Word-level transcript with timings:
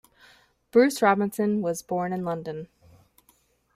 Bruce 0.71 0.99
Robinson 1.03 1.61
was 1.61 1.83
born 1.83 2.11
in 2.11 2.25
London. 2.25 2.67